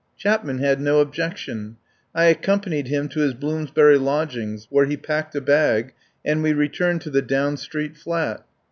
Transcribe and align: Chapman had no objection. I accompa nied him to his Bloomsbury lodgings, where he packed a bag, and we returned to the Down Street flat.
Chapman 0.17 0.57
had 0.57 0.81
no 0.81 0.99
objection. 0.99 1.77
I 2.15 2.33
accompa 2.33 2.69
nied 2.69 2.87
him 2.87 3.07
to 3.09 3.19
his 3.19 3.35
Bloomsbury 3.35 3.99
lodgings, 3.99 4.65
where 4.71 4.87
he 4.87 4.97
packed 4.97 5.35
a 5.35 5.41
bag, 5.41 5.93
and 6.25 6.41
we 6.41 6.53
returned 6.53 7.01
to 7.01 7.11
the 7.11 7.21
Down 7.21 7.55
Street 7.55 7.95
flat. 7.95 8.43